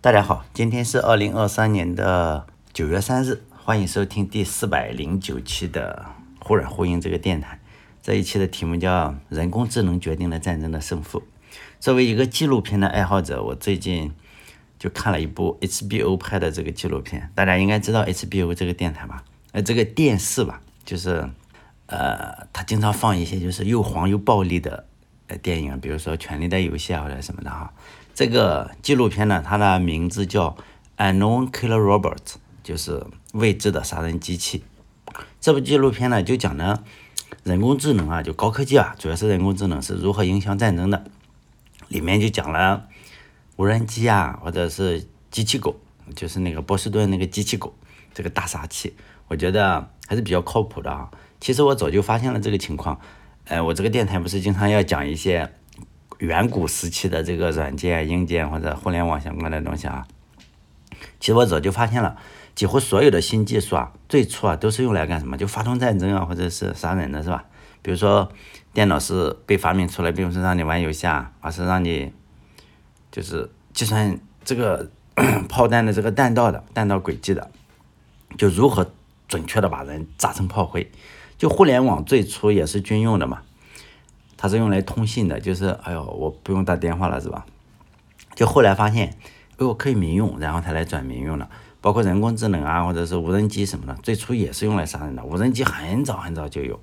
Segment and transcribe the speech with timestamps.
[0.00, 6.06] 大家好，今天是二零二三年的九月三日，欢迎收听第四百零九期的
[6.46, 7.58] 《忽软忽硬》这个电台。
[8.00, 11.24] 这一期的题目叫“人工智能决定了战争的胜负”。
[11.80, 14.12] 作为一个纪录片的爱好者，我最近
[14.78, 17.32] 就看了一部 HBO 拍的这个纪录片。
[17.34, 19.24] 大家应该知道 HBO 这个电台吧？
[19.50, 21.28] 呃，这个电视吧，就是
[21.86, 24.86] 呃，它经常放一些就是又黄又暴力的
[25.26, 27.72] 呃电影，比如说《权力的游戏》啊或者什么的哈。
[28.18, 30.50] 这个纪录片呢，它的名字叫
[30.96, 32.16] 《Unknown Killer Robot》，
[32.64, 34.64] 就是未知的杀人机器。
[35.40, 36.82] 这部纪录片呢，就讲的，
[37.44, 41.04] 人工智能啊，就高科技啊，主要是人工智能是如何影响战争的。
[41.86, 42.88] 里面就讲了
[43.54, 45.76] 无人机啊，或者是机器狗，
[46.16, 47.72] 就是那个波士顿那个机器狗，
[48.12, 48.96] 这个大杀器，
[49.28, 51.08] 我觉得还是比较靠谱的啊。
[51.40, 52.98] 其实我早就发现了这个情况，
[53.44, 55.52] 呃，我这个电台不是经常要讲一些。
[56.18, 60.06] 远古时期的这个软件、硬件或者互联网相关的东西啊，
[61.20, 62.16] 其实我早就发现了，
[62.54, 65.36] 几乎所有的新技术啊，最初啊都是用来干什么？
[65.36, 67.44] 就发动战争啊，或者是杀人的，是吧？
[67.82, 68.30] 比如说
[68.72, 72.12] 电脑是被发明出来，并不是让你玩游戏啊，而是让你
[73.12, 74.90] 就是计算这个
[75.48, 77.50] 炮弹的这个弹道的弹道轨迹的，
[78.36, 78.90] 就如何
[79.28, 80.90] 准确的把人炸成炮灰。
[81.38, 83.42] 就互联网最初也是军用的嘛。
[84.38, 87.44] 它是用来通信的，就是哎呦，我不用打电话了，是吧？
[88.36, 89.08] 就后来发现，
[89.52, 91.50] 哎呦，可以民用，然后才来转民用的。
[91.80, 95.24] 包括人工智能啊，或者是无人机什么的，最初也是用来杀人的。
[95.24, 96.80] 无人机很早很早就有，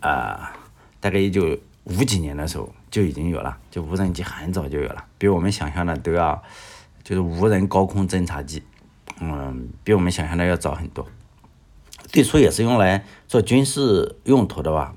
[0.00, 0.54] 啊，
[1.00, 6.42] 大概一九五几年的时候就已经有了，就无人机很早就有了，比我们想象的都要，
[7.02, 8.62] 就是无人高空侦察机，
[9.20, 11.06] 嗯，比我们想象的要早很多。
[12.06, 14.94] 最初也是用来做军事用途的吧。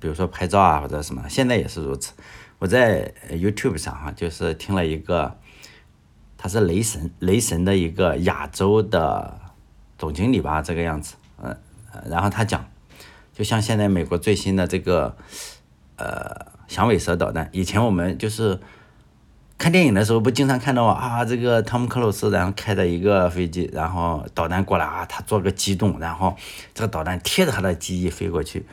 [0.00, 2.14] 比如说拍照啊或者什么，现在也是如此。
[2.58, 5.38] 我在 YouTube 上哈，就是听了一个，
[6.36, 9.38] 他是雷神，雷神的一个亚洲的
[9.96, 11.56] 总经理吧，这个样子，嗯，
[12.06, 12.68] 然后他讲，
[13.32, 15.16] 就像现在美国最新的这个，
[15.96, 18.60] 呃，响尾蛇导弹，以前我们就是
[19.56, 26.36] 看电影的时候不经常看到啊，这个汤姆克鲁斯然后开着一个飞机，然后导弹过来啊，他做个机动，然后
[26.74, 28.66] 这个导弹贴着他的机翼飞过去。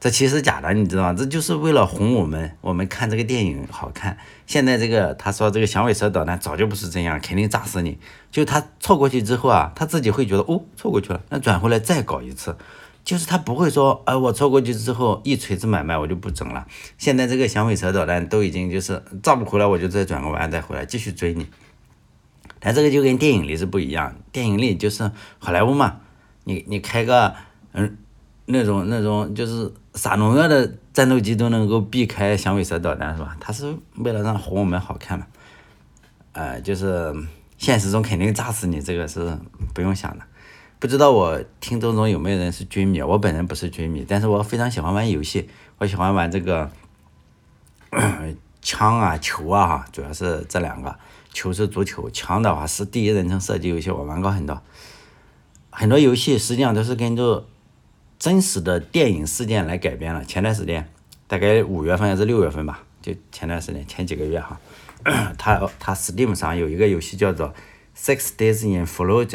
[0.00, 1.12] 这其实假的，你知道吗？
[1.12, 4.16] 这就是为了哄我们，我们看这个电影好看。
[4.46, 7.98] 现在这个他说这个响尾蛇导弹早就不是这样，肯定炸死你。
[8.30, 12.56] 就他错过去之后啊，他自己会觉得哦，错过去了，那转回来再搞一次。
[13.04, 16.66] 就是他不会说，哎，我错过去之后一锤子买卖我就不整了。
[16.96, 21.46] 现在这个响尾蛇导弹都已经就是炸不回来，我就再转个弯再回来继续追你。
[22.58, 25.98] 但这个就跟电影里是不一样，电影里就是好莱坞嘛，
[26.44, 27.34] 你你开个
[27.72, 27.98] 嗯。
[28.52, 33.36] 那种那种就是撒农药的战斗机都能够避开响尾蛇导弹是吧？
[33.40, 35.26] 他是为了让哄我们好看嘛？
[36.32, 37.12] 呃，就是
[37.58, 39.36] 现实中肯定炸死你，这个是
[39.74, 40.24] 不用想的。
[40.78, 43.02] 不知道我听众中有没有人是军迷？
[43.02, 46.70] 我本人不是军迷，但是我非常喜欢玩游戏，我喜欢玩这个
[48.62, 50.96] 枪啊球啊哈，主要是这两个，
[51.32, 54.62] 球是足球，枪的话是第一人称射击游戏，我玩过很多，
[55.70, 57.44] 很多游戏实际上都是跟着。
[58.20, 60.22] 真实的电影事件来改编了。
[60.26, 60.86] 前段时间，
[61.26, 64.60] 大概五月份还是六月份吧，就前段时间前几个月哈，
[65.38, 67.48] 他他 Steam 上有一个游戏叫做
[67.96, 69.26] 《Six Days in Fallujah》，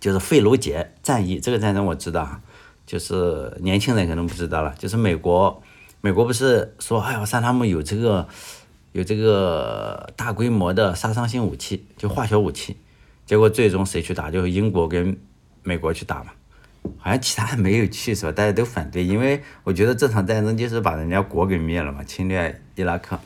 [0.00, 1.38] 就是费卢杰战役。
[1.38, 2.40] 这个战争我知道，
[2.84, 4.74] 就是年轻人可能不知道了。
[4.76, 5.62] 就是美国，
[6.00, 8.26] 美国不是说哎呦，萨达姆有这个
[8.90, 12.76] 有这个大规模的杀伤性武器，就化学武器，
[13.24, 14.32] 结果最终谁去打？
[14.32, 15.16] 就是英国跟
[15.62, 16.32] 美国去打嘛。
[16.98, 18.32] 好像其他人没有去是吧？
[18.32, 23.18] 大家都反对，因为我觉得这场战争就是把人家国给灭了嘛，侵略伊拉克。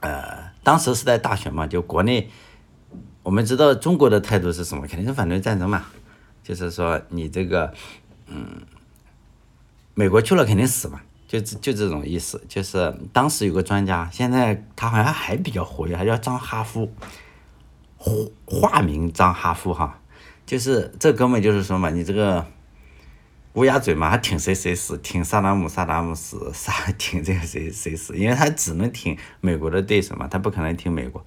[0.00, 2.30] 呃，当时是在大选嘛，就国内，
[3.22, 4.86] 我们知道中国的态度是什么？
[4.86, 5.86] 肯定是反对战争嘛，
[6.42, 7.72] 就是说你这个，
[8.26, 8.62] 嗯，
[9.94, 12.40] 美国去了肯定死嘛，就就这种意思。
[12.48, 16.92] 就是当时有个专家，现在他好像还比较活跃，他叫张哈夫，
[18.44, 20.00] 化名张哈夫哈。
[20.46, 22.46] 就是这哥们就是说嘛，你这个
[23.54, 31.24] 乌鸦嘴嘛，他挺谁谁死，挺萨达姆萨达姆死，啥挺这个谁 谁死，因为他只能挺美国的对手嘛，他不可能挺美国。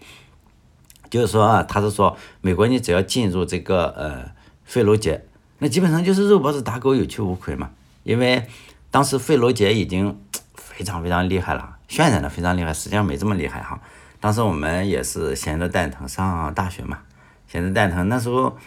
[1.09, 4.31] 就是说啊，他是说美国你只要进入这个呃
[4.63, 5.25] 费卢杰，
[5.57, 7.71] 那基本上就是肉包子打狗有去无回嘛。
[8.03, 8.47] 因为
[8.89, 10.17] 当时费卢杰已经
[10.55, 13.81] 非常非常厉害了，渲染的非常厉害，实际上没这么厉害哈。
[14.21, 16.99] 当时我们也是闲着蛋疼上大学嘛，
[17.47, 18.57] 闲着蛋疼那时候。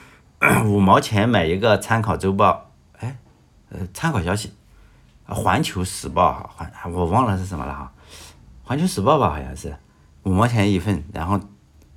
[0.67, 3.17] 五毛钱买一个参考周报，哎，
[3.71, 4.53] 呃，参考消息，
[5.25, 7.93] 环球时报哈，环我忘了是什么了哈，
[8.65, 9.77] 环球时报吧好像是，
[10.25, 11.39] 五毛钱一份，然后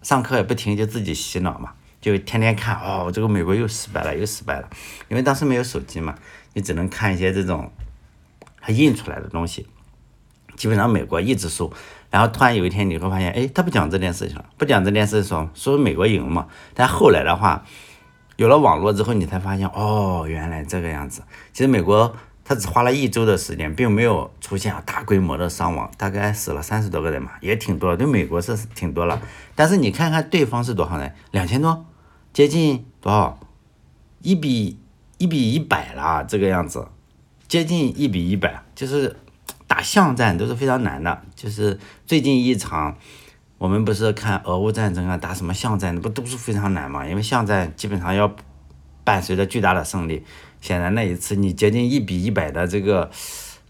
[0.03, 4.69] 上课也不听，就自己洗脑嘛，就天天看哦，这个美国又失败了，又失败了。
[5.09, 6.13] 因为当时没有手机嘛，
[6.53, 7.71] 你只能看一些这种
[8.61, 9.67] 他印出来的东西。
[10.55, 11.73] 基本上美国一直输，
[12.09, 16.47] 然后突然有一天你会发现，哎，他不讲这件事情了，不讲这件事情说说美国赢嘛。
[16.73, 17.65] 但后来的话，
[18.35, 21.21] 有了网络之后，你才发现哦，原来这个样子。
[21.53, 22.15] 其实美国。
[22.47, 29.19] 他只花了一周的时间，并没有出现大规模的伤亡，大概死了三十多个人嘛，也挺多，对美国是挺多了。
[29.55, 31.83] 但是你看看对方是多少人，两千多，
[32.33, 33.39] 接近多少？
[34.21, 34.77] 一比
[35.17, 36.87] 一比一百了，这个样子，
[37.47, 39.15] 接近一比一百，就是
[39.65, 41.23] 打巷战都是非常难的。
[41.35, 42.95] 就是最近一场，
[43.57, 47.07] 我们不是看俄乌战争啊，打什么巷战，不都是非常难嘛？
[47.07, 48.35] 因为巷战基本上要
[49.03, 50.23] 伴随着巨大的胜利。
[50.61, 53.09] 显然那一次你接近一比一百的这个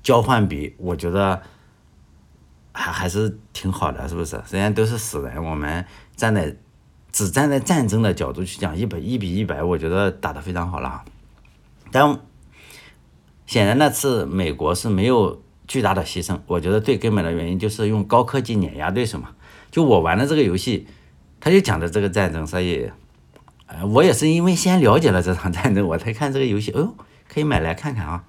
[0.01, 1.41] 交换比，我觉得
[2.71, 4.41] 还还是挺好的，是不是？
[4.45, 5.85] 虽然都是死人，我们
[6.15, 6.55] 站在
[7.11, 11.03] 只站在战争的角度去讲，一百一比一百，我觉得打得非常好了。
[11.91, 12.19] 但
[13.45, 19.29] 显然那次美国是没有巨大的牺牲，我觉得最根本的原因就是用高科技碾压对手嘛。
[19.71, 20.87] 就我玩的这个游戏，
[21.39, 22.89] 他就讲的这个战争，所以。
[23.67, 26.71] 呃，我也是因为先了解了这场战争，我才看这个游戏。
[26.73, 26.95] 哦呦，
[27.27, 28.23] 可以买来看看啊，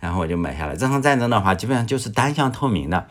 [0.00, 0.76] 然后我就买下来。
[0.76, 3.06] 这场战争的话，基本上就是单向透明的，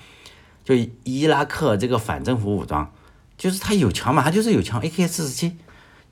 [0.64, 2.94] 就伊拉克这个反政府武装，
[3.36, 5.58] 就是他有枪嘛，他就是有枪，AK 四十七。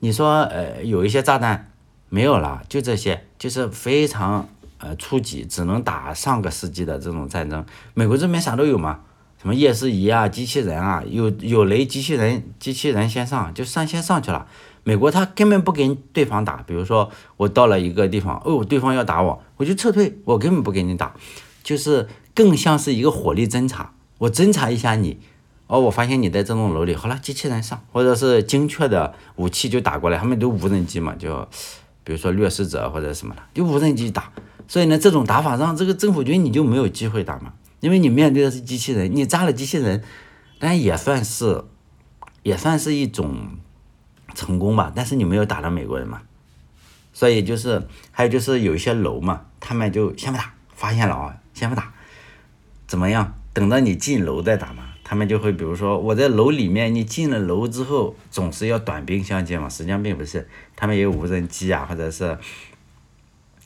[0.00, 1.70] 你说，呃，有一些炸弹
[2.08, 7.64] 没有了，就这些，就是非常呃初级，只能打上个世纪的这种战争。
[7.94, 9.02] 美国这边啥都有嘛，
[9.40, 14.46] 什么夜视仪啊，机器人啊，有有雷机器人，机器人先上，就上先上去了。
[14.84, 21.14] 美国他根本不跟对方打，比如说我到了一个地方，哦，对方要打我，我就撤退，我根本不跟你打，
[21.62, 25.18] 就是更像是一个火力侦察，我侦察一下你，
[25.68, 31.48] 哦，我发现你在这栋楼里，好了，机器人上，或者是精确的武器就打过来，他们都无人机嘛，就
[32.04, 34.30] 比如说掠食者或者什么的，就无人机打，
[34.68, 40.04] 所以呢，这种打法让这个政府军你就没有机会打嘛，因为你面对的是机器人，你炸了机器人，
[40.58, 41.64] 但也算是，
[42.42, 43.58] 也算是一种。
[44.32, 46.22] 成功吧，但是你没有打到美国人嘛，
[47.12, 51.92] 所以就是还有就是有一些楼嘛，他们就先不打，发现了啊，先不打，
[52.86, 53.34] 怎么样？
[53.52, 62.38] 等到你进楼再打嘛，他们就会比如说我在楼里面，你进了楼之后总是要短兵相接嘛，实际上并不是，他们也有无人机啊，或者是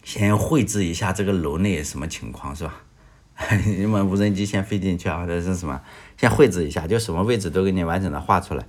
[0.02, 2.83] 先绘制一下这个楼内什么情况是吧？
[3.66, 5.80] 你们无人机先飞进去啊，或者是什么，
[6.16, 8.64] 先绘制一下，就什么位置都给你完整的画出来，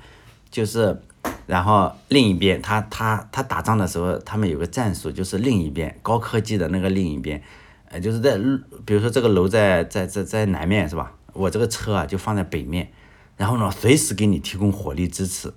[0.50, 1.02] 就是。
[1.48, 7.42] 然后另一边，他他他打仗的时候，他们有个战术，就是另一边高科技的那个另一边，
[7.90, 8.38] 呃，就是在，
[8.86, 11.14] 比如说这个楼在在在在南面是吧？
[11.34, 12.92] 我这个车啊就放在北面，
[13.38, 15.52] 然后呢，随时给你提供火力支持，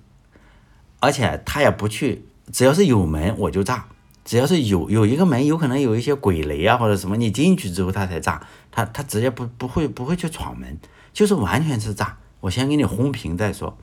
[0.99, 3.85] 而且他也不去，只要是有门我就炸，
[4.23, 10.77] 只要是有有一个门，有可能有一些鬼雷啊或者什么，你进去之后他才炸，他他直接不不会不会去闯门，
[11.11, 13.77] 就是完全是炸，我先给你轰平再说。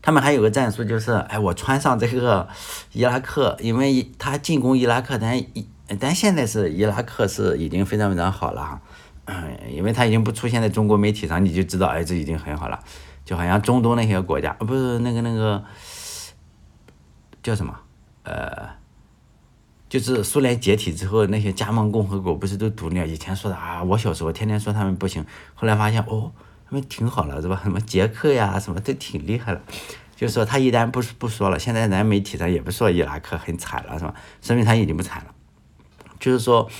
[0.00, 2.48] 他们还有个战术，就是哎，我穿上这个
[2.92, 5.68] 伊拉克，因为他进攻伊拉克，但伊
[6.00, 8.80] 但现在是伊拉克是已经非常非常好了哈，
[9.70, 12.80] 因为他已经不出现在中国媒体上，你就知道哎，这已经很好了，
[13.24, 15.62] 就好像中东那些国家，不是那个那个
[17.40, 17.78] 叫什么，
[18.24, 18.68] 呃，
[19.92, 23.06] 就是苏联解体之后，那些加盟共和国不是都独立了？
[23.06, 25.22] 以前说的啊，我小时候天天说他们不行，
[25.52, 26.32] 后来发现哦。
[26.64, 27.60] 他们挺好了是吧？
[27.62, 29.60] 什么捷克呀，什么都挺厉害了。
[30.16, 34.14] 就是说他一旦不不说了，现在咱媒体上也不说伊拉克很惨了是吧？
[34.40, 35.34] 说明他已经不惨了。
[36.18, 36.70] 就是说，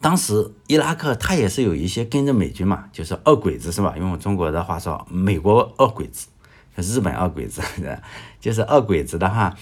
[0.00, 3.96] 当时伊拉克他也是有一些跟着美军嘛，就是二鬼子是吧？
[3.98, 6.28] 用中国的话说，美国二鬼子，
[6.76, 7.60] 日本二鬼子，
[8.38, 9.56] 就是二鬼子的话，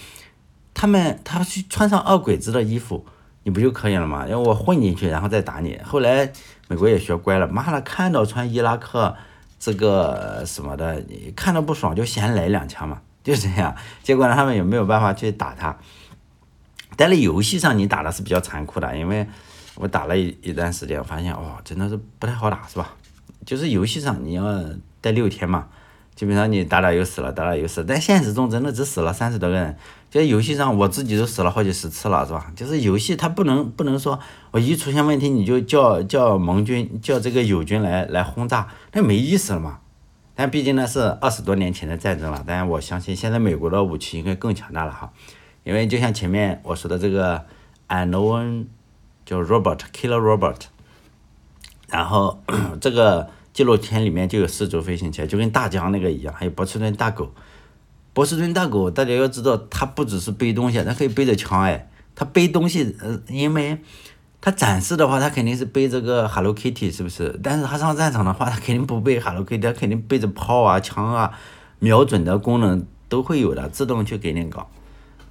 [0.73, 3.05] 他们他去穿上二鬼子的衣服。
[3.45, 4.23] 你不就可以了吗？
[4.25, 5.77] 因为我混进去，然后再打你。
[5.83, 6.31] 后来
[6.69, 9.13] 美国也学乖了，妈的，看到穿伊拉克
[9.59, 13.75] 这个什么的，你看到不爽就先来两枪嘛，就这样。
[14.01, 15.77] 结果呢，他们也没有办法去打他。
[16.95, 19.27] 但是游戏上你打的是比较残酷的，因为
[19.75, 22.93] 我打了一一段时间，我发现哦，真的是不太好打，是吧？
[23.45, 24.63] 就是游戏上你要
[25.01, 25.67] 待六天嘛。
[26.15, 29.75] 基本上你打打又死了，打打又死，但现实中真的只死了三十多个人。
[30.19, 32.51] 在游戏上我自己都死了好几十次了，是吧？
[32.55, 34.19] 就是游戏它不能不能说
[34.51, 39.79] 我一出现问题你就叫叫盟军叫这个友军来来轰炸，那没意思了嘛。
[40.35, 45.11] 但毕竟那是二十多年前的战争了，但我相信现在美国的武器应该更强大了哈。
[45.63, 47.45] 因为就像前面我说的这个
[47.87, 48.65] unknown
[49.25, 50.57] 叫 robot killer robot，
[51.87, 52.39] 然后
[52.79, 53.29] 这个。
[53.53, 57.31] 纪录片里面就有四轴飞行器，就跟大疆那个一样，还有波士顿大狗。
[58.13, 61.89] 波士顿大狗，大家要知道，它不只是背东西，它可以背着枪哎。
[62.15, 63.79] 它背东西，呃，因为
[64.39, 67.39] 它展示的话，它肯定是背这个 Hello Kitty，是不是？
[67.41, 71.31] 但是它上战场的话，它肯定不背 Hello Kitty，它肯定背着炮啊、枪啊，
[71.79, 74.69] 瞄准的功能都会有的，自动去给你搞。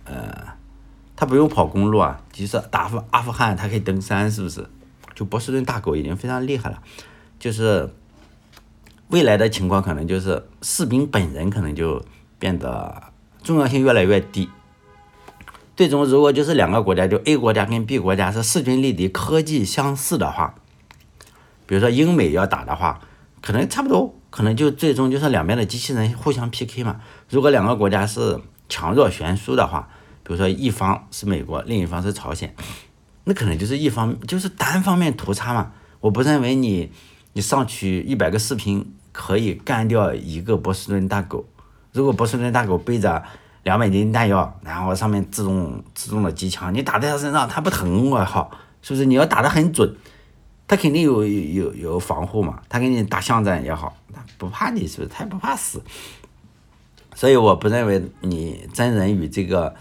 [0.05, 0.49] 呃，
[1.15, 4.67] 它不用跑公路啊，就是打阿阿富汗，它可以登山，是不是？
[5.15, 6.83] 就波士顿大狗已经非常厉害了，
[7.39, 7.95] 就是
[9.09, 12.03] 未来的情况可能就是士兵本人可能就
[12.43, 13.01] 变得
[13.45, 14.49] 重要性越来越低。
[15.77, 20.57] 最终，如果就是两个国家，就 A 国家跟 B 国家是势均力敌、科技相似的话，
[21.67, 23.01] 比如说英美要打的话，
[23.41, 27.01] 可能差不多，可能就最终就是两边的机器人互相 PK 嘛。
[27.29, 29.89] 如果两个国家是强弱悬殊的话，
[30.25, 32.53] 比如说一方是美国，另一方是朝鲜。
[33.23, 35.71] 那可能就是一方，就是单方面屠杀嘛。
[36.01, 36.91] 我不认为你，
[37.35, 41.47] 你上去一百个士兵可以干掉一个波士顿大狗。
[41.93, 43.23] 如果波士顿大狗背着
[43.63, 48.51] 两百斤弹药，然后上面自动自动的机枪，你打在他身上，他不疼我靠，
[48.83, 49.05] 是不是？
[49.07, 49.95] 你要打得很准，
[50.67, 52.61] 他肯定有有有防护嘛。
[52.69, 55.09] 他给你打巷战也好，他不怕你，是不是？
[55.09, 55.83] 他也不怕死。
[57.15, 59.75] 所以我不认为你真人与这个。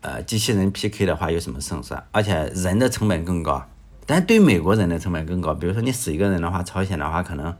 [0.00, 2.00] 呃，机器人 PK 的话有什么胜算？
[2.12, 3.66] 而且人的成本更高，
[4.06, 5.52] 但对美国人的成本更高。
[5.52, 7.52] 比如说你死一个人的话，朝鲜的话可能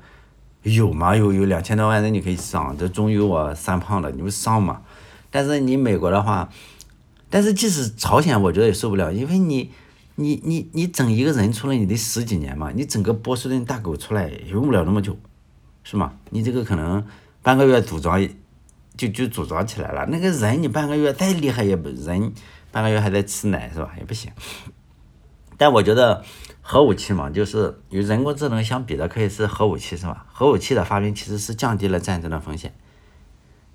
[0.69, 4.83] 有嘛，有有两千多万人你可以上，这终于我三胖了，你不上嘛？
[5.31, 6.49] 但是你美国的话，
[7.29, 9.71] 但是即使朝鲜，我觉得也受不了，因为你
[10.17, 15.17] 你你你整一个人出来，你得十几年嘛，你整个波士顿大狗出来也用不了那么久，
[15.83, 16.13] 是吗？
[16.31, 17.05] 你这个可能
[17.43, 18.29] 半个月组装。
[18.97, 22.33] 就就组装起来了，那个人你半个月再厉害也不人
[22.73, 23.95] 半个月还在吃奶是吧？
[23.97, 24.33] 也不行。
[25.57, 26.25] 但我觉得
[26.71, 30.27] 核武器嘛，就是与人工智能相比的，可以是核武器是吧？
[30.31, 32.75] 核武器的发明其实是降低了战争的风险。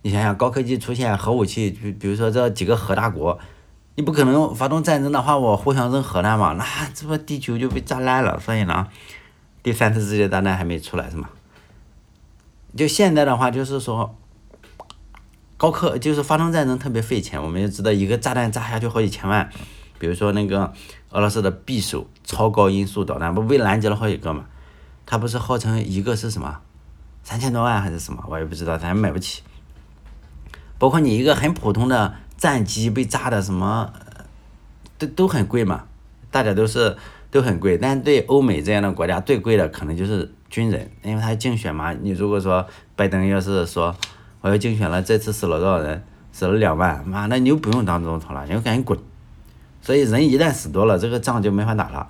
[0.03, 3.39] 你想想，高科技出现核武器，比比如说这几个核大国，
[3.95, 6.53] 你不可能发动战争的话，我互相扔核弹嘛？
[6.53, 8.39] 那这不地球就被炸烂了。
[8.39, 8.87] 所以呢，
[9.63, 11.29] 第三次世界大战还没出来是吗？
[12.77, 14.15] 就现在的话，就是说。
[15.57, 19.49] 高科就是发动战争特别费钱，我们也知道一个炸弹炸下去好几千万，
[19.99, 20.73] 比如说那个
[21.09, 24.45] 俄罗斯的匕首超高音速导弹不被拦截了好几个嘛？
[25.05, 26.59] 它不是号称一个是什么
[27.23, 28.23] 三千多万还是什么？
[28.27, 29.43] 我也不知道，咱买不起。
[30.77, 33.93] 包括你一个很普通的战机被炸的什么，
[34.97, 35.85] 都都很贵嘛，
[36.31, 36.97] 大家都是
[37.31, 37.77] 都很贵。
[37.77, 41.93] 但对欧美这样的国家最贵的可能就是军人，因为他竞选嘛。
[41.93, 43.95] 你如果说拜登要是说。
[44.43, 46.03] 我要竞选了，这次死了多少人？
[46.33, 48.99] 死了两万，妈，那你就不用当总统了，你就赶紧滚。
[49.83, 52.07] 所以人一旦死多了，这个仗就没法打了。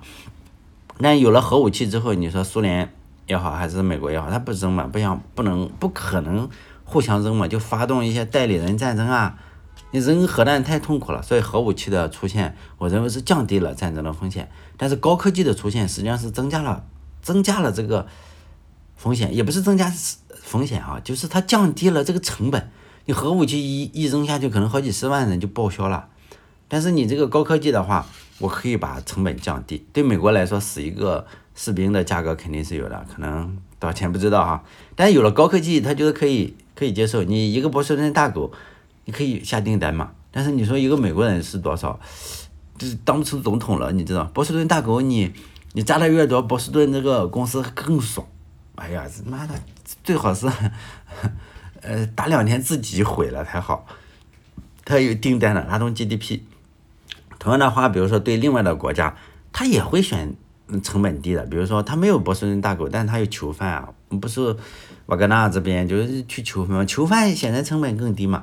[0.98, 2.94] 那有了核武器之后，你说苏联
[3.26, 4.84] 也好，还是美国也好，他不扔嘛？
[4.86, 6.48] 不想，不能，不可能
[6.84, 7.46] 互相扔嘛？
[7.48, 9.36] 就发动一些代理人战争啊！
[9.90, 14.48] 你扔核弹太痛苦了，所以核武器的出现，我认为是降低了战争的风险。
[14.76, 16.84] 但是高科技的出现，实际上是增加了，
[17.22, 18.06] 增加了这个
[18.94, 19.92] 风险，也不是增加。
[20.40, 22.70] 风险啊，就是它降低了这个成本。
[23.06, 26.08] 你核武器一一扔下去，可能好几十万人就报销了。
[26.74, 28.04] 但是你这个高科技的话，
[28.40, 29.86] 我可以把成本降低。
[29.92, 34.64] 对美国来说，死一个士兵的价格肯定是有的，可能多少钱不知道哈。
[34.96, 37.22] 但是有了高科技，他觉得可以可以接受。
[37.22, 38.50] 你一个波士顿大狗，
[39.04, 40.10] 你可以下订单嘛？
[40.32, 42.00] 但是你说一个美国人是多少，
[42.76, 44.24] 就是当不成总统了，你知道？
[44.34, 45.32] 波士顿大狗，你
[45.74, 48.26] 你扎的越多，波士顿这个公司更爽。
[48.74, 49.54] 哎呀，妈的，
[50.02, 50.50] 最好是，
[51.82, 53.86] 呃，打两天自己毁了才好。
[54.84, 56.40] 他有订单的，拉动 GDP。
[57.44, 59.14] 同样的话，比如说对另外的国家，
[59.52, 60.34] 他也会选
[60.82, 61.44] 成本低的。
[61.44, 64.56] 比如说他没有波士顿大狗，但是他有囚犯啊，不是
[65.04, 68.42] 瓦格纳这边就是去囚犯，囚犯显然成本更低嘛。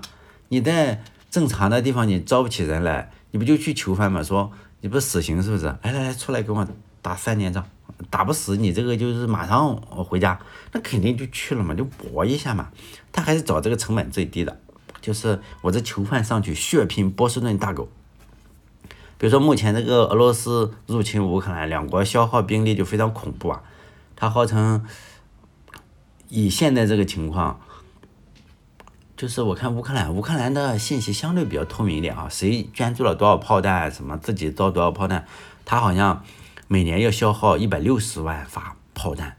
[0.49, 4.21] 你在正常的地方你招不起人来，你不就去囚犯嘛？
[4.21, 5.65] 说你不死刑是不是？
[5.65, 6.67] 来来来，出来给我
[7.01, 7.65] 打三年仗。
[8.11, 10.39] 打不死你这个就是马上回家，
[10.73, 12.69] 那肯定就去了嘛，就搏一下嘛。
[13.11, 14.59] 他还是找这个成本最低的，
[15.01, 17.89] 就是我这囚犯上去血拼波士顿大狗。
[19.21, 23.61] 比如说目前这个俄罗斯入侵乌克兰，两国消耗兵力就非常恐怖啊。
[24.15, 24.83] 他号称
[26.27, 27.61] 以现在这个情况，
[29.15, 35.27] 就是我看乌克兰，乌克兰的信息相对比较透明一点啊，谁捐助了多少炮弹，什么自己造多少炮弹，
[35.63, 36.23] 他好像。
[36.67, 39.35] 每年要消耗一百六十万发炮弹，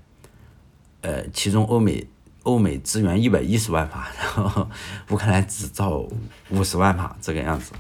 [1.01, 2.07] 呃，其中欧美
[2.43, 4.69] 欧美支援一百一十万发，然后
[5.09, 6.05] 乌克兰只造
[6.51, 7.73] 五十万发，这个样子。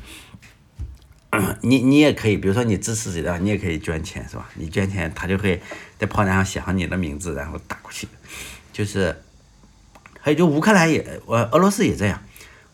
[1.62, 4.49] 你你也可以，比如说你支持谁的，你也可以捐钱，是吧？
[4.55, 5.62] 你捐钱，他就会
[5.99, 8.07] 在炮弹上写上你的名字，然后打过去。
[8.71, 9.17] 就是，
[10.21, 12.23] 还有就乌克兰也，我俄罗斯也这样。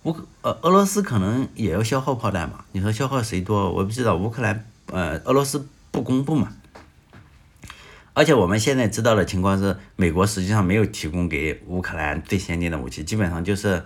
[0.03, 2.65] 乌呃俄罗斯可能也要消耗炮弹嘛？
[2.73, 3.71] 你说消耗谁多？
[3.73, 4.17] 我不知道。
[4.17, 6.53] 乌克兰呃俄罗斯不公布嘛？
[8.15, 13.85] 而且我们现在知道的情况是，美国实际上没有提供给乌克兰最先进的武器，基本上就是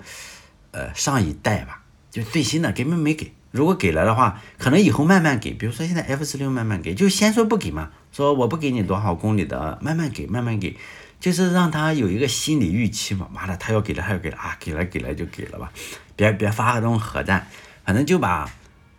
[0.71, 3.33] 呃上一代吧，就最新的根本没给。
[3.53, 5.53] 如果给了的话，可能以后慢慢给。
[5.53, 10.77] 比如说现在 F 十六慢慢给，就先说不给嘛，说我不给你多少公里的，慢慢给，慢慢给。
[11.21, 15.71] 就是让他有一个心理预期嘛，妈的，他要给了，他要给了啊，给了给了就给了吧，
[16.17, 17.47] 别别发那种核弹，
[17.85, 18.51] 反正就把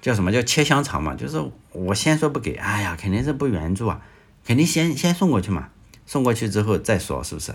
[0.02, 1.44] 叫什么叫切香肠嘛，就是
[1.74, 4.00] 我先说不给，哎呀，肯定是不援助啊，
[4.46, 5.68] 肯定先先送过去嘛，
[6.06, 7.54] 送过去之后再说是不是？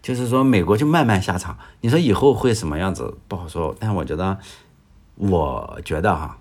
[0.00, 4.38] 就是说美国就慢慢下场，你说以后会什么样子不好说，但我觉得，
[5.20, 6.38] 我觉得哈，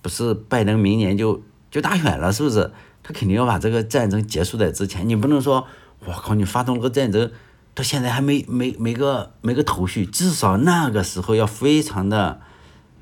[0.00, 2.72] 不是拜登明年就就大选了，是不是？
[3.02, 5.66] 他肯定要把这个战争结束在之前，你不能说。
[6.04, 6.34] 我靠！
[6.34, 7.32] 你发动了个战争，
[7.74, 12.40] 到现在还没没没个没个头绪，至少那个时候要非常的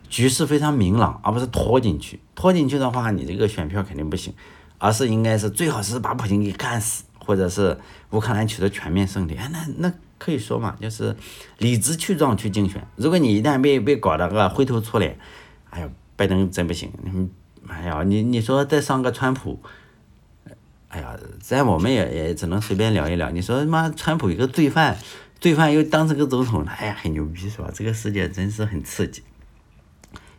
[0.09, 2.21] 局势非常明朗，而不是拖进去。
[2.35, 4.33] 拖进去的话，你这个选票肯定不行，
[4.78, 7.76] 而是应该是最好是把普京给干死，或者是
[8.11, 9.35] 乌克兰取得全面胜利。
[9.35, 11.14] 哎，那那可以说嘛，就是
[11.59, 12.87] 理直气壮去竞选。
[12.97, 15.18] 如果你一旦被被搞得个灰头土脸，
[15.71, 16.90] 哎呀，拜登真不行。
[17.68, 19.61] 哎呀，你你说再上个川普。
[20.88, 23.30] 哎呀，咱我们也也只能随便聊一聊。
[23.30, 24.97] 你说妈，川普一个罪犯，
[25.40, 27.68] 罪犯又当这个总统，哎呀，很牛逼是吧？
[27.75, 29.23] 这个世界真是很刺激。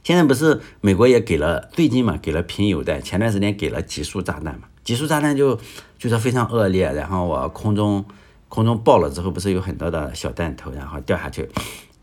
[0.03, 5.59] 现在不是美国也给了最近嘛，给了贫铀弹，前段时间给了集束炸弹嘛，集束炸弹就
[5.97, 8.05] 就说非常恶劣，然后我空中
[8.49, 11.49] 空中爆了之后，不是有很多的小弹头，然后掉下去。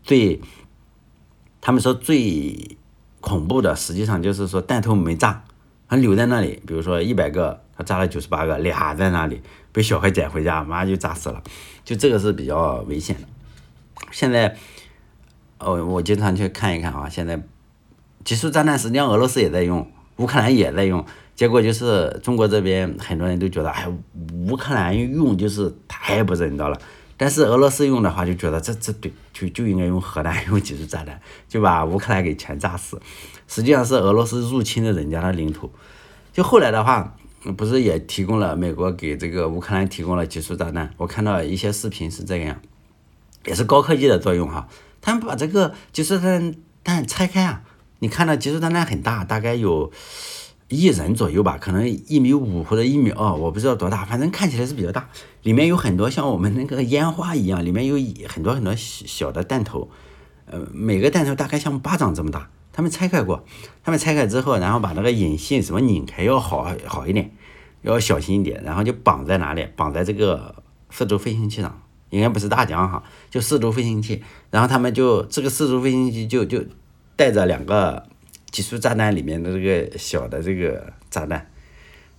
[0.03, 0.41] 最
[1.61, 2.77] 他们说最
[3.21, 5.43] 恐怖的，实际上就是说弹头没炸，
[5.87, 7.61] 还留在那里，比如说一百个。
[7.75, 11.41] 他炸了九十八个，俩在那里被小孩捡回家，马上就炸死了，
[11.83, 13.27] 就这个是比较危险的。
[14.11, 14.55] 现在，
[15.57, 17.41] 哦，我经常去看一看啊，现在
[18.23, 21.03] 集束炸弹实际上俄罗斯也在用，乌克兰也在用，
[21.35, 23.87] 结果就是中国这边很多人都觉得，哎，
[24.47, 26.79] 乌克兰用就是太不人道了，
[27.17, 33.01] 但是俄罗斯用的话就觉得这这对就就应该用核弹， 用集束炸弹就把乌克兰给全炸死，
[33.47, 35.71] 实际上是俄罗斯入侵了人家的领土，
[36.31, 37.15] 就后来的话。
[37.57, 40.89] 不是也提供了美国给这个乌克兰提供了集束炸弹？
[40.95, 42.61] 我看到一些视频是这样，
[43.45, 44.69] 也是高科技的作用哈。
[45.01, 46.39] 他们把这个集束炸
[46.85, 47.61] 弹拆开啊，
[47.99, 49.91] 你看到集束炸弹很大，大概有
[50.69, 55.09] 一人左右吧，可能一米五或者一米二，我不知道多大，反正看起来是比较大。
[55.43, 57.97] 里面有很多像我们那个烟花一样，里面有
[58.27, 59.89] 很多很多小的弹头，
[60.45, 62.49] 呃，每个弹头大概像巴掌这么大。
[62.75, 63.45] 他们拆开过，
[63.83, 67.29] 他们拆开之后，然后把那个引信什么拧开要好好一点，
[67.83, 69.67] 要小心一点，然后就绑在哪里？
[69.75, 70.55] 绑在这个
[70.89, 74.23] 四轴飞行器上，应该不是大疆哈，就四轴飞行器。
[74.49, 76.63] 然后他们就这个四轴飞行器就就
[77.15, 78.07] 带着两个
[78.53, 81.49] 集束炸弹里面的这个小的这个炸弹，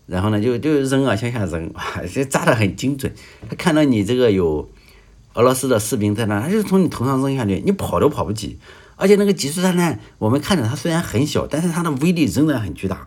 [0.05, 1.73] 然后呢就就扔啊向下扔，
[2.13, 3.15] 这炸的很精准。
[3.49, 4.69] 他看到你这个有
[5.35, 8.59] 俄罗斯的士兵在那，他就从你头上扔下去，你跑都跑不及。
[8.97, 13.07] 而且那个集束炸弹，我们看着它虽然很小，但是它的威力仍然很巨大，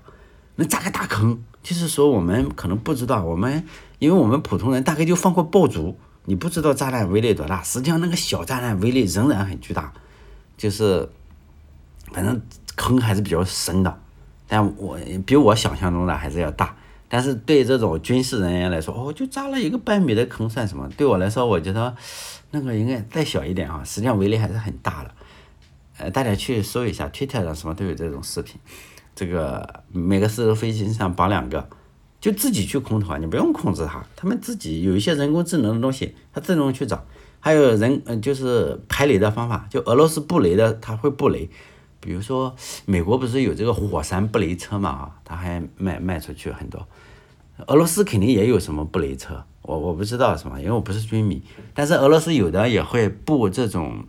[0.56, 1.44] 能炸个大坑。
[1.62, 3.66] 就是说我们可能不知道，我们
[4.00, 7.62] 因为我们普通人大概就放过爆竹，你不知道炸弹威力多大。
[7.62, 9.92] 实际上那个小炸弹威力仍然很巨大，
[10.56, 11.10] 就是
[12.14, 12.42] 反正
[12.78, 14.00] 坑还是比较深的，
[14.48, 16.74] 但我比我想象中的还是要大。
[17.10, 20.90] 但是对这种军事人员来说，哦，就扎了一个半米的坑算什么？
[20.98, 21.96] 对我来说，我觉得
[22.52, 25.12] 那个应该再小一点啊，实际上威力还是很大的。
[25.98, 28.60] 呃，大家去搜一下，Twitter 上什么都有这种视频。
[29.16, 31.68] 这个每个四轴飞行上绑两个，
[32.20, 37.06] 就自己去空投啊，你不用控制它，他们自己有一些人工智能的东西，它自动去找。
[37.40, 41.50] 还有人，嗯，就是排雷的方法，就俄罗斯布雷的，它会布雷。
[42.00, 42.56] 比如说，
[42.86, 44.90] 美国不是有这个火山布雷车嘛？
[44.90, 46.88] 啊，它还卖卖出去很多。
[47.66, 51.42] 俄罗斯肯定也有什么布雷车，我我不知道什么，因为我不是军迷。
[51.74, 54.06] 但是俄罗斯有的也会布这种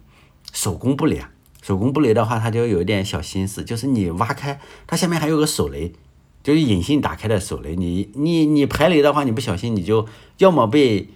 [0.53, 1.31] 手工布雷啊。
[1.63, 5.93] 手工布雷的话，它就有一点小心思，就是你挖开，它下面还有个手雷，
[6.43, 7.75] 就是隐性打开的手雷。
[7.75, 10.07] 你你你排雷的话，你不小心你就
[10.39, 11.09] 要么被，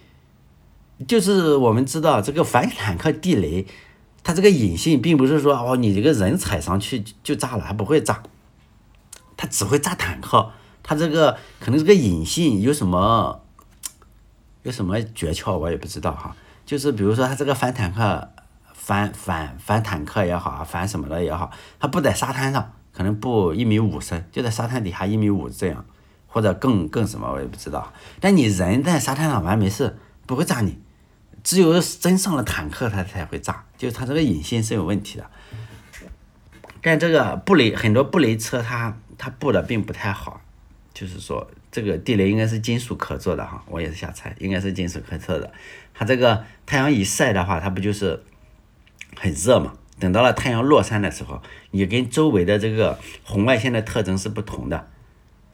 [1.07, 3.65] 就是我们知道这个反坦克地雷，
[4.23, 8.23] 它这个隐性并不是说哦你这个人踩上去就炸了，还不会炸，
[9.37, 10.51] 它只会炸坦克。
[10.81, 13.43] 它这个可能这个隐性有什么
[14.63, 16.35] 有什么诀窍，我也不知道哈。
[16.65, 18.29] 就是比如说它这个反坦克。
[18.75, 25.85] 反反反坦克也好啊，反什么的也好，它不在沙滩上，可能不一米五深，就在沙滩底下一米五这样，
[26.27, 27.93] 或者更更什么我也不知道。
[28.19, 30.77] 但你人在沙滩上玩没事，不会炸你。
[31.45, 35.29] 只有真上了坦克，它才会炸，就是它这个引信是有问题的。
[36.81, 40.39] 但这个布雷很多布雷车，它它布的并不太好，
[40.93, 45.51] 就是说这个地雷应该是金属壳做的哈，我也是瞎猜，应该是金属壳做的。
[45.93, 48.23] 它这个太阳一晒的话，它不就是
[49.17, 49.73] 很热嘛？
[49.99, 51.41] 等到了太阳落山的时候，
[51.71, 54.87] 你跟周围的这个红外线的特征是不同的。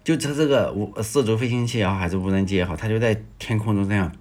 [0.04, 4.12] 就它这个无四轴飞行器也好，还是无人机也好，它就在天空中这样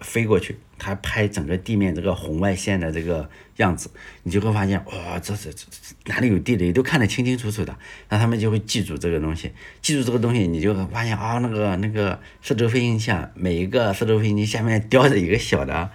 [0.00, 0.58] 飞过去。
[0.80, 3.90] 它拍整个地面这个红外线的这个样子，
[4.22, 5.66] 你就会发现，哇，这这这
[6.06, 7.76] 哪里有地雷都看得清清楚楚的。
[8.08, 9.50] 那他们就会记住这个东西，
[9.82, 15.90] 记住这个东西，你就会发现啊，那个那个四轴飞行器啊，每一个四轴飞行器下面叼着一个小的、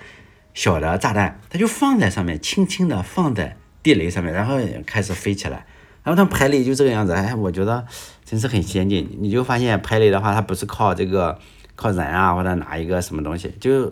[0.54, 5.66] 小的炸弹，它就放在上面，轻轻的放在地雷上面，然后开始飞起来。
[6.04, 7.88] 然后它排雷就这个样子，哎，我觉得
[8.26, 9.18] 真是很先进。
[9.22, 11.40] 你就发现排雷的话，它不是靠这个
[11.76, 13.92] 靠人啊，或者拿一个什么东西，就。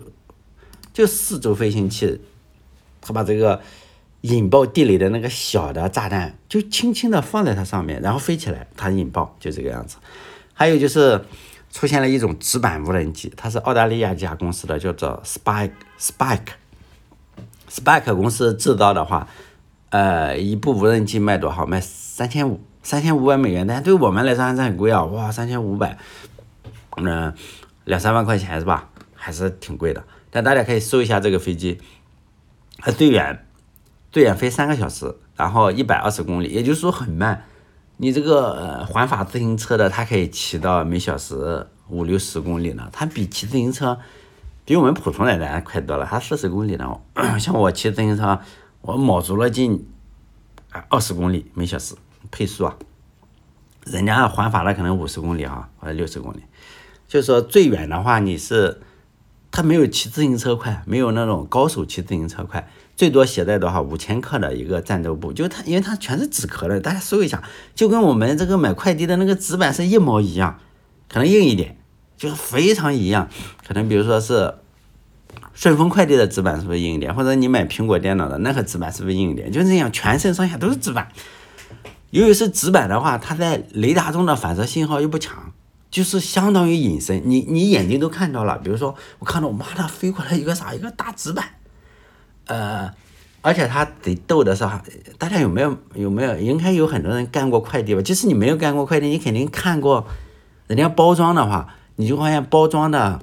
[0.94, 2.20] 就四轴飞行器，
[3.00, 3.62] 他把这个
[4.20, 9.96] 引爆地雷的那个小的炸弹，就轻轻的放在它上面，然后飞起来，它引爆，就这个样子。
[10.52, 11.24] 还有就是
[11.70, 16.48] 出现了一种直板无人机，它是澳大利亚一家公司的，叫做 Spike Spike
[17.70, 19.26] Spike 公司制造的话，
[19.88, 21.64] 呃，一部无人机卖多少？
[21.64, 23.66] 卖三千五，三千五百美元。
[23.66, 25.04] 但对我们来说还是很贵啊！
[25.04, 25.96] 哇，三千五百，
[26.98, 27.32] 嗯，
[27.84, 28.88] 两三万块钱是吧？
[29.14, 30.04] 还是挺贵的。
[30.30, 31.80] 但大家可以搜一下这个飞机，
[32.78, 33.46] 它最远
[34.10, 37.44] 最远飞三个小时，然后一百二十公里，也就是说很慢。
[37.98, 43.98] 你这个环法自行车的，它可以骑到每小时五六十公里呢，它比骑自行车
[44.64, 46.98] 比我们普通的人快多了，它四十公里呢。
[47.38, 48.40] 像我骑自行车，
[48.80, 49.86] 我卯足了劲，
[50.88, 51.94] 二十公里每小时
[52.30, 52.76] 配速啊。
[53.84, 56.42] 人家环法的可能五十公里啊，或者六十公里，
[57.12, 58.80] 就是说最远的话你是。
[59.54, 67.42] 它没有骑自行车快，没有那种高手骑自行车快，最多携带多少五千克的一个战斗部，就它，因为它全是纸壳的，大家搜一下，
[67.74, 70.58] 就跟我们这个买快递的那个纸板是一模一样，
[71.06, 71.76] 可能硬一点，
[72.16, 73.28] 就是非常一样，
[73.68, 74.54] 可能比如说是
[75.52, 81.08] 顺丰快递的纸板是不是硬一点，或者你买苹果电脑的那个纸板是不是硬一点，就这样，全身上下都是纸板，
[82.08, 85.52] 由于是纸板的话，它在雷达中的反射信号又不强。
[85.92, 88.56] 就是相当于隐身，你你眼睛都看到了。
[88.56, 91.44] 比如说，我看到我妈的飞过来一个啥，一个大纸板，
[92.46, 92.90] 呃，
[93.42, 94.82] 而且他得逗的是哈，
[95.18, 96.38] 大家有没有有没有？
[96.38, 98.00] 应该有很多人干过快递吧？
[98.00, 100.06] 即使你没有干过快递，你肯定看过
[100.66, 103.20] 人家包装的话，你就发现包装的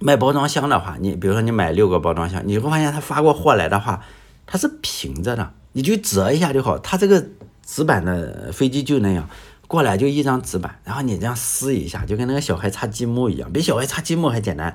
[0.00, 4.02] 卖包装箱的话，你比如说你买六个包装箱，你会发现他发过货来的话，
[4.46, 6.76] 它是平着的，你就折一下就好。
[6.80, 7.24] 它这个
[7.64, 9.28] 纸板的飞机就那样。
[9.66, 14.74] 过来就一张纸板，然后你这样撕一下，就跟那个小孩擦积木一样，比小孩擦积木还简单。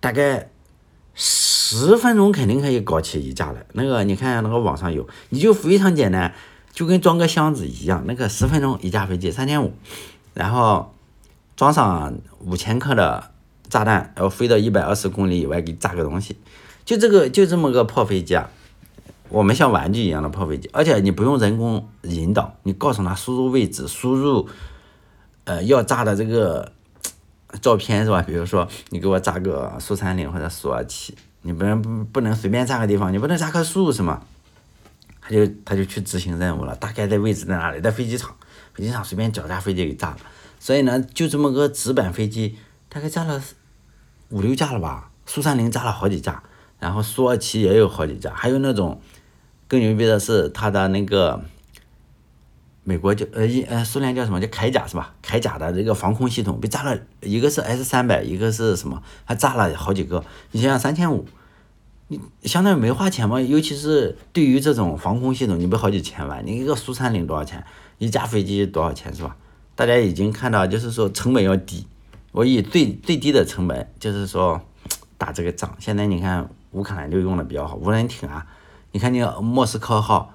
[0.00, 0.50] 大概
[1.14, 3.64] 十分钟肯定可以搞起一架来。
[3.72, 6.34] 那个你看那个网上有，你就非常简单，
[6.72, 8.04] 就跟装个箱子一样。
[8.06, 9.72] 那个十分钟一架飞机三千五，
[10.34, 10.94] 然后
[11.56, 13.30] 装上五千克的
[13.70, 16.36] 炸弹，然后飞到一百二十公里以外给炸个东西，
[16.84, 18.50] 就这个就这么个破飞机啊。
[19.28, 24.48] 我们像玩具一样的破飞机，而且你不用人工引导，你告诉他输入位置，输入
[25.44, 26.72] 呃要炸的这个
[27.60, 28.22] 照片是吧？
[28.22, 34.22] 比如说你给我炸个苏三零或者苏二七，你不能不不能随便炸个地方，你不能炸棵树是吗？
[35.20, 37.80] 他就他就去执行任务了，大概的位置在哪里？
[37.80, 38.36] 在飞机场，
[38.74, 40.18] 飞机场随便找架飞机给炸了。
[40.60, 42.58] 所以呢，就这么个纸板飞机，
[42.90, 43.42] 大概炸了
[44.28, 45.10] 五六架了吧？
[45.24, 46.42] 苏三零炸了好几架，
[46.84, 49.00] 然后苏二七也有好几架，还有那种。
[49.66, 51.42] 更牛逼的是，它的那个
[52.84, 55.14] 美国叫呃一呃苏联叫什么叫铠甲是吧？
[55.24, 59.02] 铠甲的这个防空系统被炸了一个是 S 三百，一个是什么？
[59.24, 60.22] 还炸了好几个。
[60.50, 61.24] 你想想三千五，
[62.08, 63.40] 你相当于没花钱嘛？
[63.40, 66.44] 尤其是对于这种防空系统，你不好几千万？
[66.44, 67.64] 你一个苏三零多少钱？
[67.96, 69.34] 一架飞机多少钱是吧？
[69.74, 71.86] 大家已经看到，就是说成本要低。
[72.32, 74.60] 我以最最低的成本，就是说
[75.18, 75.76] 打这个仗。
[75.78, 78.46] 现在你看乌克兰就用的比较好，无人艇啊。
[78.92, 80.32] 你看，你莫斯科号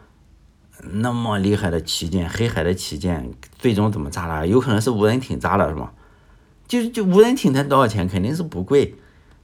[0.91, 4.45] 那么厉害的旗舰，黑海的旗舰，最终怎么炸了？
[4.45, 5.91] 有可能是无人艇炸了，是吗？
[6.67, 8.05] 就就无人艇才多少钱？
[8.09, 8.95] 肯定是不贵。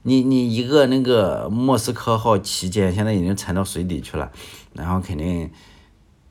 [0.02, 4.30] 你你一个那个莫斯科号旗舰，现在已经沉到水底去了，
[4.74, 5.50] 然后肯定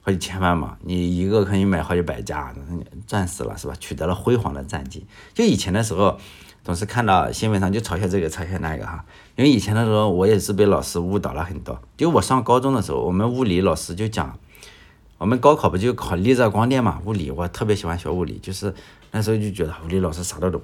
[0.02, 0.78] 好几千万嘛。
[0.84, 2.54] 你一个可以买好几百架，
[3.08, 3.74] 赚死了是吧？
[3.80, 5.08] 取得了辉煌的战绩。
[5.34, 6.20] 就以前的时候。
[6.66, 11.80] 总是看到新闻上就嘲笑这个嘲笑那个哈，因为以前的时候我也是被老师误导了很多。
[11.96, 14.36] 就我上高中的时候，我们物理老师就讲，
[15.20, 17.00] 我们高考不就考离热光电嘛？
[17.06, 18.74] 物理我特别喜欢学物理，就是
[19.12, 20.60] 那时候就觉得物理老师啥都懂。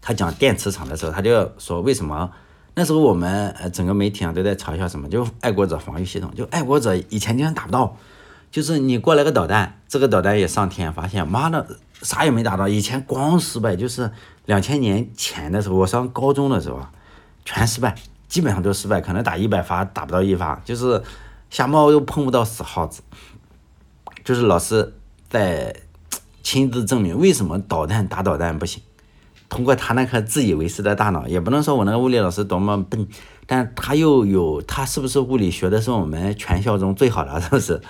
[0.00, 2.30] 他讲电磁场的时候，他就说为什么
[2.74, 7.94] 那时候我们呃整个媒体上都在嘲笑什么，就爱国者防御系统，就爱国者以前经常打不到，
[8.50, 11.66] 就是你过来个导弹，这个导弹也上天，发现妈的
[12.02, 14.10] 啥也没打到，以前光失败，就是
[14.46, 16.80] 两千年前的时候，我上高中的时候
[17.44, 17.94] 全失败，
[18.26, 21.02] 基本上都失败，可能打一百发打不到一发，就是
[21.50, 23.02] 瞎猫又碰不到死耗子。
[24.24, 24.94] 就是老师
[25.28, 25.74] 在
[26.42, 28.82] 亲自证明为什么导弹打导弹不行，
[29.48, 33.06] 通过他那颗自以为是的大脑，也不能说我那个物理老师多么笨，
[33.46, 37.80] 但他又有他是不是物理学的是我们全校中最好的，是不是？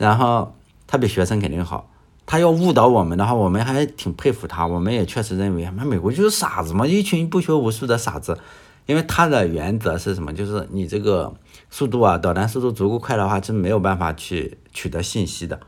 [0.00, 0.54] 然后
[0.86, 1.90] 他比学生肯定好，
[2.24, 8.38] 他要误导我们的话，我们还挺佩服他，我们也确实认为，那美国就是傻子嘛，一群不学无术的傻子，
[8.86, 10.32] 因为他的原则是什么？
[10.32, 11.34] 就是你这个
[11.68, 15.60] 速度啊，导弹速度足够快的话，是没有办法去取得信息的。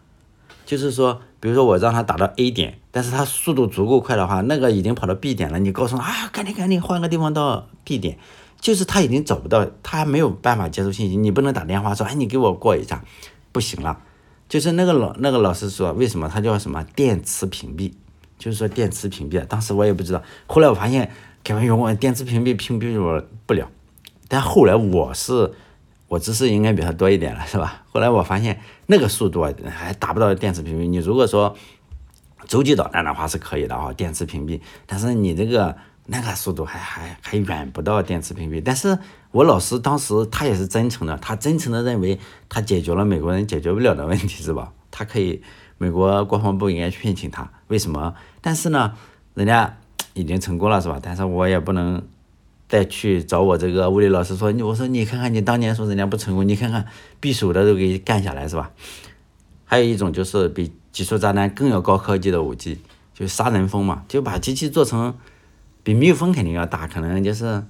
[0.65, 8.17] 就是说，比如说我让他打到 A 点，但是他速度足够快的话，那个已经跑到 B 点了，你告诉他啊，赶紧赶紧换个地方到 B 点，
[8.59, 13.05] 就是他已经找不到，他还没有办法接收信息，你不能打电话说，哎，你给我过一下，
[13.51, 13.99] 不行了。
[14.53, 17.91] 就是那个老那个老师说，为什么他叫什么电磁屏蔽？
[18.37, 21.11] 就是说电磁屏蔽，当时我也不知道，后来我发现
[21.43, 23.67] 开玩笑，我电磁屏蔽屏蔽我不了，
[24.29, 25.55] 但后来我是。
[26.07, 27.85] 我知识应该比他多一点了，是吧？
[27.91, 30.87] 后来我发现那个速度，还达不到电磁屏蔽。
[30.87, 31.57] 你如果说
[32.47, 34.61] 洲际导弹的话是可以的啊，电磁屏蔽。
[34.85, 35.75] 但是你这个
[36.07, 38.63] 那个速度还还还远不到电磁屏蔽。
[38.65, 38.99] 但是
[39.31, 44.73] 我老师当时他也是真诚的，他真诚的认为他解决了美国人解决不了的问题，是吧？
[44.91, 45.43] 他可以，
[45.79, 47.51] 美国国防部应该去聘请他。
[47.69, 48.15] 为什么？
[48.41, 48.93] 但是呢，
[49.35, 49.77] 人家
[50.15, 50.99] 已经成功了，是吧？
[51.03, 52.03] 但是我也不能。
[52.69, 56.87] 再去找我这个物理老师说，你我说你看看你当年说人家不成功，你看看
[57.21, 58.71] 匕首的都给干下来是吧？
[59.67, 62.81] 还有一种就是比集束炸弹更要高科技的武器，
[63.13, 65.15] 就杀人蜂嘛，就把机器做成
[65.83, 67.65] 比蜜蜂肯定要大，可能就是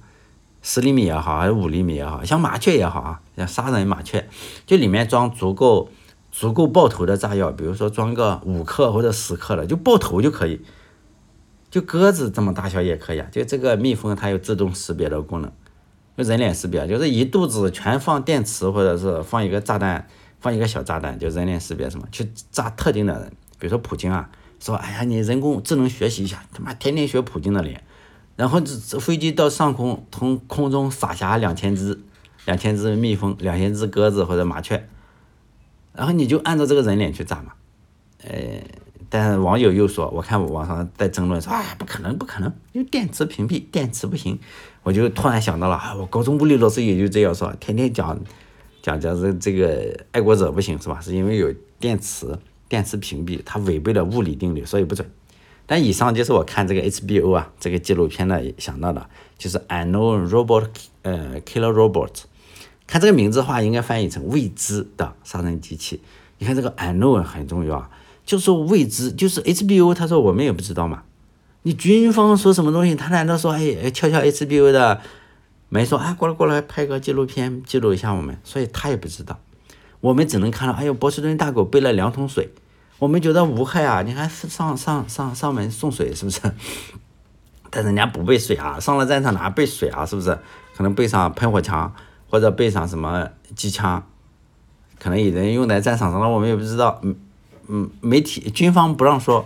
[0.61, 4.27] 十厘米也好，还是五厘米也好，像麻雀也好啊，像杀人麻雀，
[4.65, 5.89] 就里面装足够
[6.31, 10.61] 足够爆头的炸药，比如说装个五克或者十克的，就爆头就可以。
[11.71, 15.51] 就鸽子这么大小也可以啊，就这个蜜蜂它有自动识别的功能，
[16.15, 20.07] 就人脸识别，就是一肚子全放电池或者是放一个炸弹，
[20.39, 27.83] 放一个小炸弹，就人脸识别什么去炸特定的人，比如说普京啊，说哎呀你人工智能学习一下，他妈天天学普京的脸，
[28.35, 31.99] 然后这这飞机到上空从空中撒下两千只
[32.45, 34.87] 两千只蜜蜂，两千只鸽子或者麻雀，
[35.93, 37.53] 然后你就按照这个人脸去炸嘛，
[38.25, 38.33] 呃。
[39.09, 44.39] 但网友又说，我看网上在争论说，哎，不可能，不可能，因为电池屏蔽，电池不行。
[44.81, 48.19] 我就突然想到了，啊，我高中物理老师也就这样说，天天讲，
[48.81, 50.99] 讲讲这这个爱国者不行是吧？
[50.99, 52.35] 是因为有电池，
[52.67, 55.07] 电池屏蔽，它违背了物理定律，所以不准。
[55.65, 60.67] 但以上就是我看这个 HBO 啊这个纪录片呢想到的，就是 Unknown Robot，
[61.03, 62.23] 呃，Killer Robot。
[62.85, 66.01] 看这个名字的话，应该翻译成未知的杀人机器。
[66.37, 67.89] 你看这个 Unknown 很重要啊。
[68.25, 71.03] 就是未知，就是 HBO，他说我们也不知道嘛。
[71.63, 75.01] 你军方说什么东西，他难道说哎敲敲 HBO 的
[75.67, 78.37] 门说哎过来过来拍个纪录片记录一下我们？
[78.45, 79.39] 所以他也不知道，
[79.99, 82.49] 我们只能看到哎呦波士顿大狗背了两桶水，
[83.03, 86.39] 我们觉得无害啊，你看上上上上门送水是不是？
[87.69, 90.05] 但人家不背水啊，上了战场哪背水啊？
[90.07, 90.39] 是不是？
[90.73, 91.93] 可能背上喷火枪
[92.29, 94.01] 或者背上什么机枪，
[94.99, 97.01] 可能有人用在战场上了，我们也不知道。
[97.03, 97.13] 嗯。
[97.67, 99.45] 嗯，媒体军方不让说，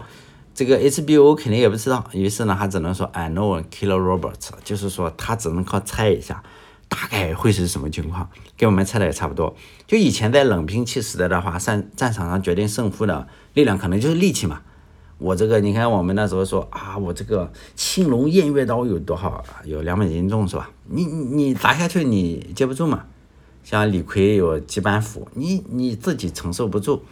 [0.54, 6.44] 这个 HBO 肯定也不知道，于是呢，他只能说 I know killer robots，就是说他只能靠猜一下，
[6.88, 9.56] 大概会是什么情况，跟我们猜的也差不多。
[9.86, 14.62] 就以前在冷兵器时代的话，战战场上决定胜负的力量可能就是力气嘛。
[15.18, 19.44] 我这个你看，我们那时候说啊，我这个青龙偃月刀有多少？
[19.66, 20.70] 有两百斤重是吧？
[20.86, 23.06] 你你你砸下去你接不住嘛？
[23.64, 27.04] 像李逵有几板斧，你你自己承受不住。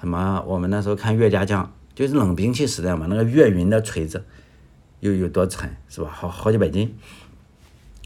[0.00, 0.42] 什么？
[0.46, 4.24] 我们那时候看岳家将，就是冷兵器时代嘛，那个岳云的锤子
[5.00, 6.10] 又有多沉，是吧？
[6.10, 6.96] 好好几百斤。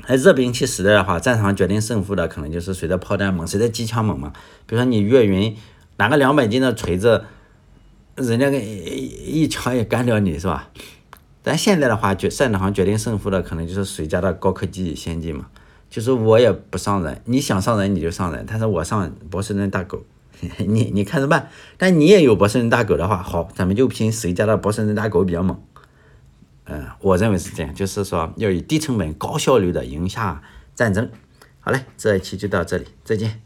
[0.06, 4.32] 而热兵器时代的话，战场决定胜负的可能就是谁的炮弹猛，谁的机枪猛嘛。
[4.66, 5.56] 比如说你岳云
[5.96, 7.24] 拿个两百斤的锤子，
[8.16, 10.68] 人家给一枪也干掉你，是吧？
[11.42, 15.46] 但现在的话，决战场上决定胜负的可能就是谁家的高科技先进嘛。
[15.88, 20.02] 就是我也不上人，你想上人你就上人，但是我上博士顿大狗。
[20.58, 25.58] 你你看着办，但你也有博士人大狗的话，好，咱们就拼谁家的博士人大狗比较猛。
[26.66, 30.42] 嗯，我认为是这样，就是说要以低成本、高效率的赢下
[30.74, 31.10] 战争。
[31.60, 33.40] 好嘞，这一期就到这里，再见。